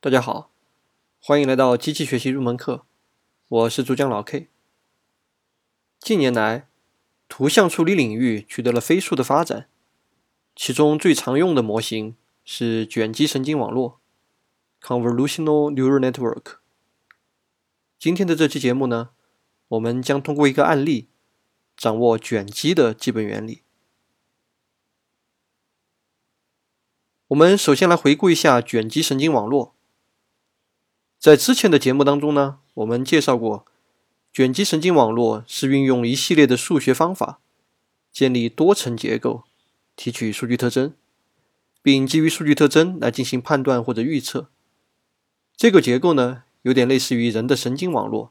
[0.00, 0.52] 大家好，
[1.20, 2.86] 欢迎来到机器学习入门课，
[3.48, 4.46] 我是主讲老 K。
[5.98, 6.68] 近年来，
[7.28, 9.68] 图像处理领域取得了飞速的发展，
[10.54, 12.14] 其中最常用的模型
[12.44, 13.98] 是卷积神经网络
[14.80, 16.58] （Convolutional Neural Network）。
[17.98, 19.10] 今天的这期节目呢，
[19.66, 21.08] 我们将通过一个案例，
[21.76, 23.62] 掌握卷积的基本原理。
[27.26, 29.74] 我们首先来回顾一下卷积神经网络。
[31.18, 33.66] 在之前的节目当中呢，我们介绍过，
[34.32, 37.40] 卷积神经网络是运用一系列的数学方法，
[38.12, 39.42] 建立多层结构，
[39.96, 40.94] 提取数据特征，
[41.82, 44.48] 并基于数据特征来进行判断或者预测。
[45.56, 48.30] 这个结构呢，有点类似于人的神经网络，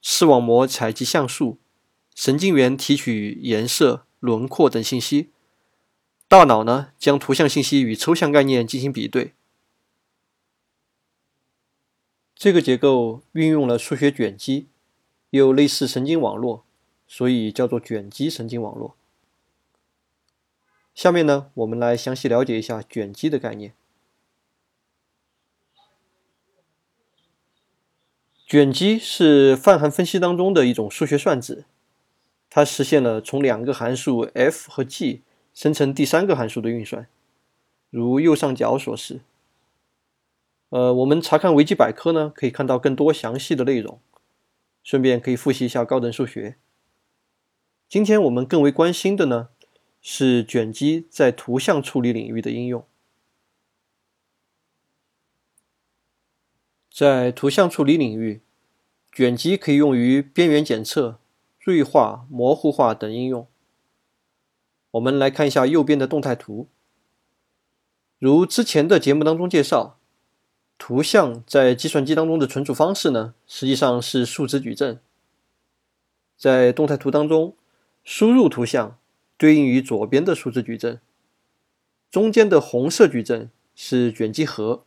[0.00, 1.58] 视网膜采集像素，
[2.14, 5.28] 神经元提取颜色、轮廓等信息。
[6.26, 9.34] 大脑呢，将图像信息与抽象概念进行比对。
[12.40, 14.66] 这个结构运用了数学卷积，
[15.28, 16.64] 又类似神经网络，
[17.06, 18.96] 所以叫做卷积神经网络。
[20.94, 23.74] 下面呢，我们来详细了解一下卷积的概念。
[28.46, 31.66] 卷积是泛函分析当中的一种数学算子，
[32.48, 35.20] 它实现了从两个函数 f 和 g。
[35.52, 37.06] 生成第三个函数的运算，
[37.90, 39.20] 如右上角所示。
[40.70, 44.00] 呃，我们查看维基百科呢，可以看到更多详细的内容，
[44.82, 46.56] 顺便可以复习一下高等数学。
[47.88, 49.48] 今天我们更为关心的呢，
[50.00, 52.86] 是卷积在图像处理领域的应用。
[56.92, 58.40] 在图像处理领域，
[59.10, 61.18] 卷积可以用于边缘检测、
[61.58, 63.48] 锐化、模糊化等应用。
[64.92, 66.68] 我们来看一下右边的动态图。
[68.18, 69.98] 如之前的节目当中介绍，
[70.80, 74.98] 图像在计算机当中的存储方式呢，实际上是数值矩阵。
[76.38, 77.54] 在动态图当中，
[78.02, 78.96] 输入图像
[79.36, 80.98] 对应于左边的数值矩阵，
[82.10, 84.84] 中间的红色矩阵是卷积核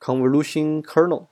[0.00, 1.26] （convolution kernel）。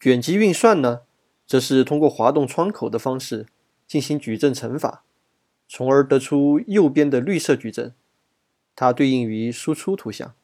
[0.00, 1.02] 卷积运算呢，
[1.46, 3.44] 则是通过滑动窗口的方式
[3.86, 5.04] 进行矩阵乘法。
[5.68, 7.94] 从而得出右边的绿色矩阵，
[8.74, 10.34] 它对应于输出图像。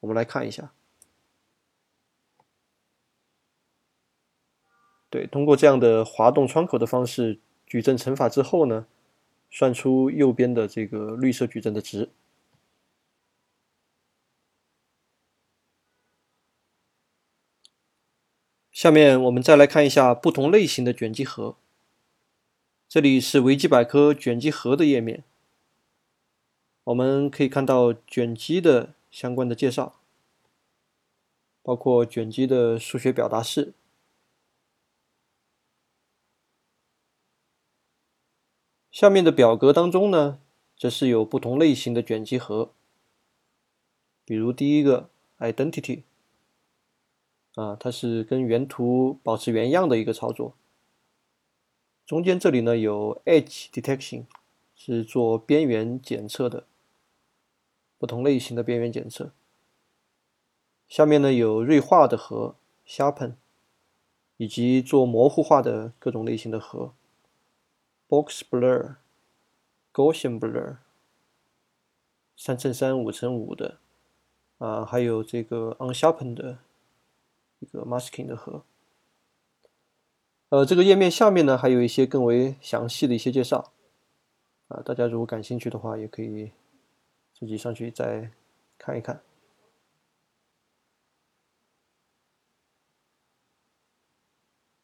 [0.00, 0.72] 我们来看一下，
[5.12, 8.86] 对，通过这样的滑动窗口的方式矩阵乘法之后呢，
[9.50, 12.08] 算出右边的这个绿色矩阵的值。
[18.70, 21.56] 下面我们再来看一下不同类型的卷积核。
[22.88, 25.22] 这里是维基百科卷积核的页面，
[26.84, 30.00] 我们可以看到卷积的相关的介绍，
[31.62, 33.74] 包括卷积的数学表达式。
[38.92, 40.38] 下面的表格当中呢，
[40.76, 42.72] 则是有不同类型的卷积核，
[44.26, 45.08] 比如第一个
[45.38, 46.02] identity，
[47.54, 50.54] 啊，它是跟原图保持原样的一个操作。
[52.04, 54.26] 中间这里呢有 edge detection，
[54.76, 56.66] 是做边缘检测的，
[57.96, 59.32] 不同类型的边缘检测。
[60.86, 63.36] 下面呢有锐化的核 sharpen，
[64.36, 66.92] 以及做模糊化的各种类型的核
[68.12, 68.96] box blur、
[69.94, 70.76] Gaussian blur、
[72.36, 73.78] 三乘三、五乘五的，
[74.58, 76.58] 啊，还有这个 unsharpened 的
[77.60, 78.64] 一个 masking 的核。
[80.50, 83.72] 呃，这个页面下面呢，还有一些更为详细的一些介绍，
[84.68, 86.52] 啊，大家如果感兴趣的话，也可以
[87.32, 88.30] 自己上去再
[88.76, 89.22] 看一看。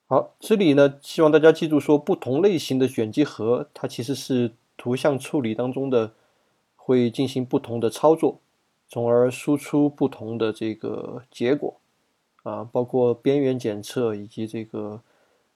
[0.08, 6.14] 好，这里呢，希望大家记住，说不同类型的卷积核，它其实是图像处理当中的
[6.74, 8.40] 会进行不同的操作，
[8.88, 11.78] 从而输出不同的这个结果，
[12.42, 15.02] 啊，包括边缘检测以及这个。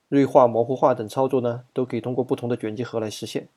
[0.08, 3.48] 锐化、模糊化等操作呢，都可以通过不同的卷积核来实现。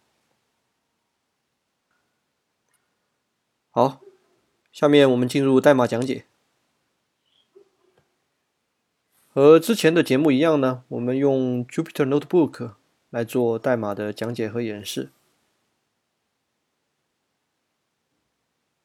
[3.71, 4.00] 好，
[4.71, 6.24] 下面我们进入代码讲解。
[9.35, 12.71] 和之前的节目一样呢，我们用 Jupyter Notebook
[13.09, 15.09] 来做代码的讲解和演示。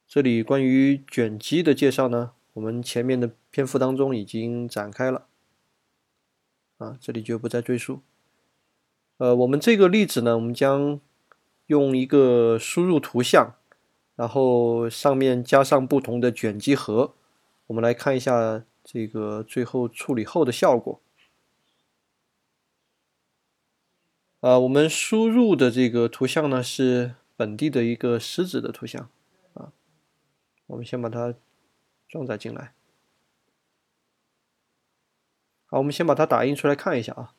[0.08, 5.28] 这里关于卷积的介绍呢，我们前面的篇幅当中已经展开了。
[6.78, 8.00] 啊，这里就不再赘述。
[9.18, 10.98] 呃，我们这个例子呢，我们将
[11.66, 13.54] 用一个输入图像，
[14.16, 17.14] 然后上面加上不同的卷积核，
[17.68, 21.00] 我们来看一下这个最后处理后的效果。
[24.40, 29.08] 啊，我们输入的这个图像呢是本地的一个狮子的图像
[29.54, 29.70] 啊，
[30.66, 31.36] 我们先把它
[32.08, 32.74] 装载进来。
[35.66, 37.34] 好，我们先把它打印出来看一下啊。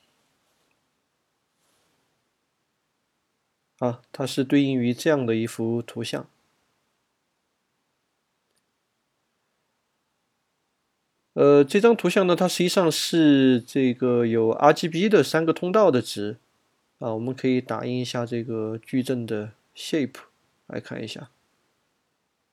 [3.79, 6.29] 啊，它是对应于这样的一幅图像。
[11.33, 16.37] 呃，这张图像呢，它实际上是这个有 RGB 的三个通道的值。
[16.99, 20.15] 啊，我们可以打印一下这个矩阵的 shape
[20.67, 21.29] 来看一下。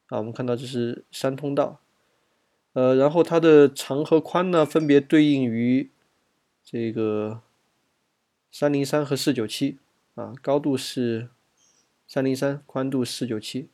[0.06, 1.80] 啊，我们看到这是三通道，
[2.72, 5.90] 呃，然后它的长和宽呢，分别对应于
[6.64, 7.42] 这个
[8.50, 9.78] 三零三和四九七。
[10.14, 11.28] 啊，高度是
[12.06, 13.68] 三零三，宽度四九七。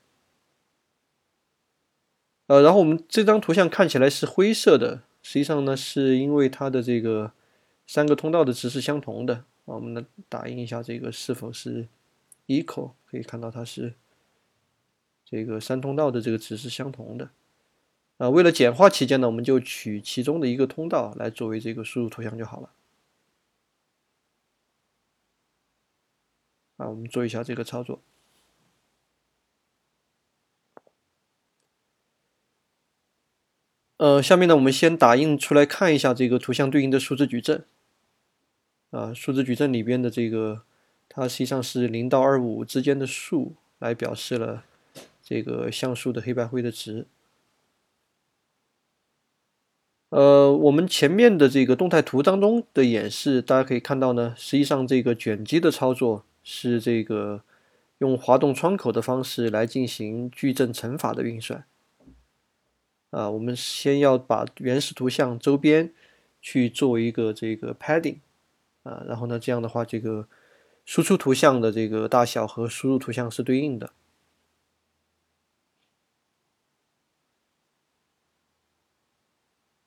[2.55, 7.33] 呃，然后我们这张图像看起来是灰色的，实际上呢，是因为它的这个
[7.85, 9.35] 三个通道的值是相同的。
[9.65, 11.89] 啊我们来打印一下这个是否是
[12.47, 13.95] equal，可以看到它是
[15.25, 17.31] 这个三通道的这个值是相同的。
[18.19, 22.71] 啊，为了简化起见呢，我们就取其中的一个通道来作为这个输入图像就好了。
[26.77, 28.01] 啊，我们做一下这个操作。
[33.97, 37.65] 呃，下面呢，我们先打印出来看一下这个图像对应的数字矩阵。
[38.91, 40.63] 啊，数字矩阵里边的这个，
[41.09, 44.65] 它实际上是零到二五之间的数来表示了
[45.23, 47.07] 这个像素的黑白灰的值。
[50.11, 57.43] 呃，我们前面的这个动态图当中的演示，大家可以看到呢，实际上这个卷积的操作是这个
[57.99, 61.65] 用滑动窗口的方式来进行矩阵乘法的运算。
[63.15, 65.93] 啊，我们先要把原始图像周边
[66.43, 68.19] 去做一个这个 padding。
[68.83, 70.29] 啊，然后呢，这样的话，这个
[70.85, 73.93] 输出图像的这个大小和输入图像是对应的。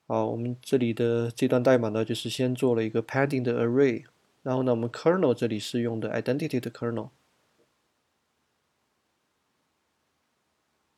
[0.08, 4.04] 好，我们这里的这段代码呢，就是先做了一个 padding 的 array，
[4.42, 7.10] 然后呢，我们 kernel 这里是用的 identity 的 kernel，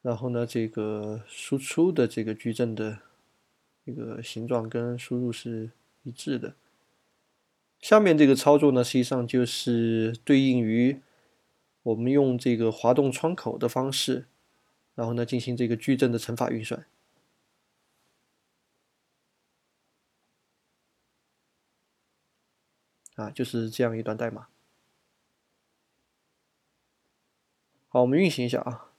[0.03, 3.01] 然后呢，这个输出的这个矩阵的
[3.85, 5.71] 一个形状跟输入是
[6.05, 6.55] 一致的。
[7.81, 11.01] 下面这个操作呢，实际上就是对应于
[11.83, 14.27] 我们用这个滑动窗口的方式，
[14.95, 16.87] 然后呢进行这个矩阵的乘法运算。
[23.17, 24.49] 啊，就是这样一段代码。
[27.89, 28.90] 好，我们运行一下啊。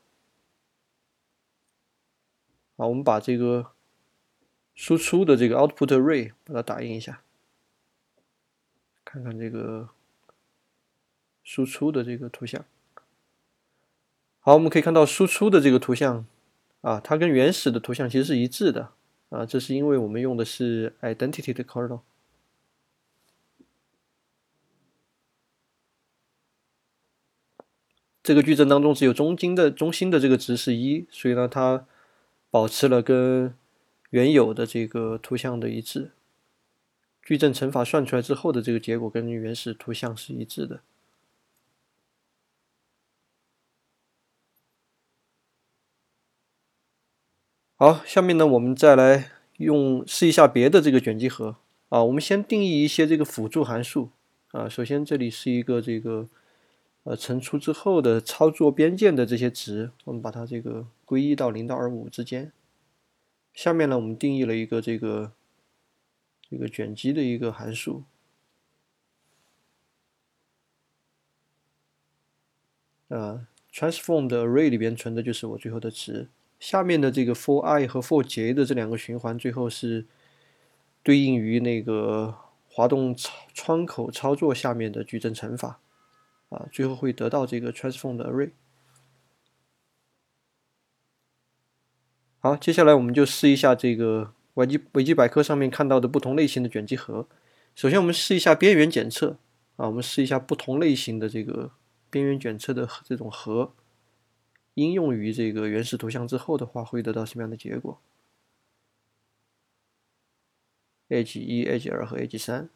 [2.81, 3.73] 好，我们把这个
[4.73, 7.21] 输出的这个 output array 把它打印一下。
[9.05, 9.89] 看看这个
[11.43, 12.65] 输出的这个图像，
[14.39, 16.25] 好，我们可以看到输出的这个图像
[16.81, 18.91] 啊，它跟原始的图像其实是一致的
[19.29, 21.99] 啊，这是因为我们用的是 identity 的 kernel。
[28.23, 31.85] 这个矩阵当中只有中心的中心的这个值是一，所以呢，它
[32.51, 33.55] 保持了跟
[34.11, 36.11] 原有的这个图像的一致。
[37.23, 40.81] 矩阵乘法算出来之后的这个结果跟原始图像是一致的。
[47.77, 51.55] 好，下面呢，我们再来用试一下别的这个卷积核
[51.89, 52.03] 啊。
[52.03, 54.09] 我们先定义一些这个辅助函数
[54.51, 54.67] 啊。
[54.67, 56.27] 首先，这里是一个这个
[57.03, 62.53] 呃乘除之后的操作边界的这些值，我们把它这个归一到零到二五之间。
[63.53, 65.33] 下面呢，我们定义了一个这个。
[66.49, 68.03] 一个卷积的一个函数，
[73.07, 76.27] 啊，transform 的 array 里边存的就是我最后的值。
[76.59, 80.05] 下面的这个 for i 和 for j 的这两个循环，最后是
[81.01, 82.35] 对应于那个
[82.67, 83.15] 滑动
[83.53, 85.79] 窗口操作下面的矩阵乘法，
[86.49, 88.51] 啊，最后会得到这个 transform 的 array。
[92.41, 94.33] 好，接下来我们就试一下这个。
[94.55, 97.25] 维基维基百科上面看到的不同类型的卷积核，
[97.73, 99.37] 首先我们试一下边缘检测
[99.77, 101.71] 啊，我们试一下不同类型的这个
[102.09, 103.71] 边缘检测的这种核，
[104.73, 107.97] 应用于这个原始图像之后的话，会得到什么样的结果
[111.07, 112.69] ？H 一、H 二和 H 三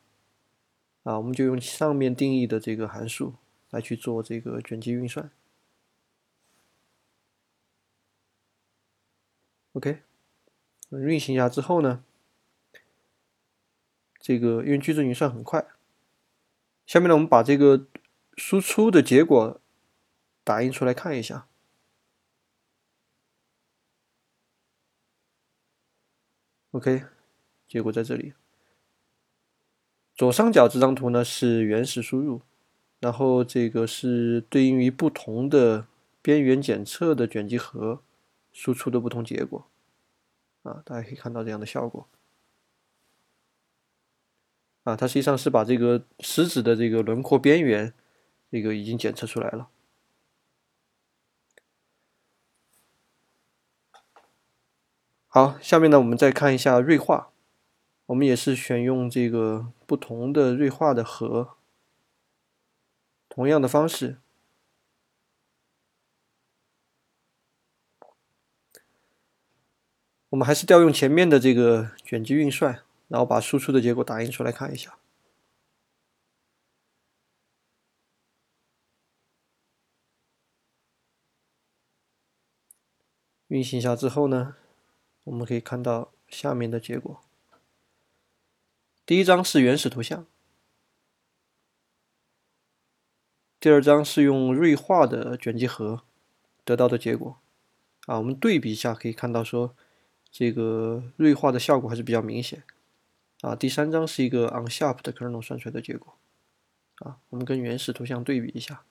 [1.03, 3.33] 啊，我们就用上面定义的这个函数
[3.71, 5.29] 来去做这个卷积运算。
[9.75, 10.01] OK。
[10.91, 12.03] 运行一下之后呢，
[14.19, 15.67] 这个因为矩阵运算很快，
[16.85, 17.85] 下面呢我们把这个
[18.37, 19.59] 输出的结果
[20.43, 21.47] 打印出来看一下。
[26.71, 27.03] OK，
[27.67, 28.33] 结果在这里。
[30.15, 32.41] 左上角这张图呢是原始输入，
[32.99, 35.87] 然后这个是对应于不同的
[36.21, 38.01] 边缘检测的卷积核
[38.55, 39.67] 输出的不同结果。
[40.63, 42.07] 啊，大家可以看到这样的效果。
[44.85, 47.93] 啊，它实际上是把这个食指的这个轮廓边缘，
[48.49, 49.67] 这个已经检测出来了。
[55.27, 57.31] 好，下面呢，我们再看一下锐化。
[58.05, 61.57] 我们也是选用这个不同的锐化的核，
[63.27, 64.19] 同样的方式，
[70.35, 74.97] 我们还是调用前面的这个卷积运算，然后把输出的结果打印出来看一下。
[83.47, 84.57] 运行一下之后呢？
[85.23, 87.21] 我们可以看到下面的结果。
[89.05, 90.27] 第一张是原始图像，
[93.61, 96.03] 第二张是用锐化的卷积核
[96.65, 97.39] 得到的结果。
[98.07, 99.73] 啊，我们对比一下，可以看到说
[100.37, 102.61] 这个锐化的效果还是比较明显。
[103.39, 106.13] 啊，第三张是一个 unsharp 的 kernel 算出来的结果。
[106.97, 108.83] 啊，我们跟原始图像对比一下。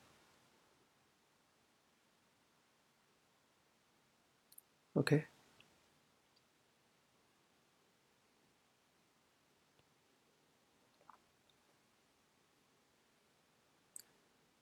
[4.95, 5.27] OK。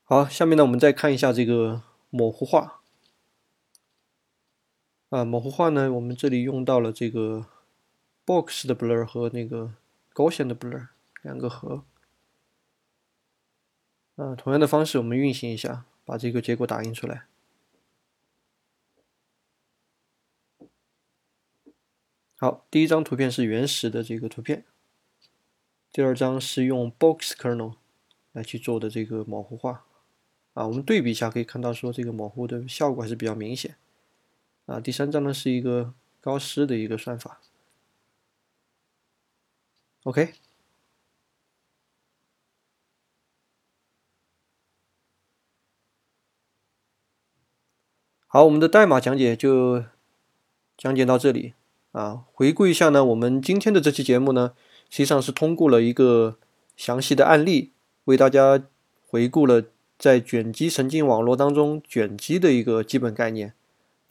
[0.02, 2.81] 好，下面呢，我们再看一下这个模糊化。
[5.12, 7.46] 啊，模糊化呢，我们这里用到了这个
[8.24, 9.74] box 的 blur 和那个
[10.14, 10.88] Gaussian 的 blur
[11.20, 11.84] 两个核。
[14.16, 17.26] 啊，同样的方式，我们运行一下，把这个结果打印出来。
[22.38, 24.64] 好，第一张图片是原始的这个图片，
[25.92, 27.74] 第二张是用 box kernel
[28.32, 29.84] 来去做的这个模糊化。
[30.54, 33.76] 啊，我们对比一下，可以看到说这个模糊的效果还是比较明显。
[34.66, 37.40] 啊，第三张呢是一个高斯的一个算法。
[40.04, 40.32] OK，
[48.26, 49.84] 好，我们的代码讲解就
[50.76, 51.54] 讲解到这里。
[51.92, 54.54] 啊，回顾一下呢，我们今天的这期节目呢，
[54.88, 56.38] 实际上是通过了一个
[56.76, 57.72] 详细的案例，
[58.04, 58.62] 为大家
[59.06, 59.64] 回顾了。
[59.98, 63.54] 在卷积神经网络当中，卷积的一个基本概念。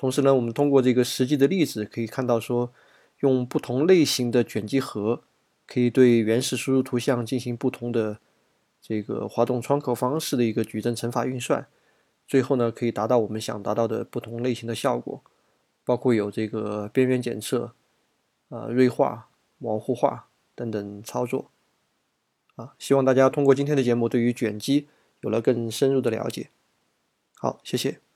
[0.01, 2.73] 同时呢，我们通过这个实际的例子，可以看到说，
[3.19, 5.21] 用不同类型的卷积核，
[5.67, 8.17] 可以对原始输入图像进行不同的
[8.81, 11.67] 这个滑动窗口方式的一个矩阵乘法运算，
[12.27, 15.21] 最后呢，可以达到我们想达到的不同类型的效果，
[15.85, 17.75] 包括有这个边缘检测、
[18.49, 19.29] 啊锐化、
[19.59, 21.51] 模糊化等等操作。
[22.55, 24.87] 啊，希望大家通过今天的节目，对于卷积。
[25.21, 26.49] 有了更深入的了解，
[27.37, 28.10] 好，谢谢。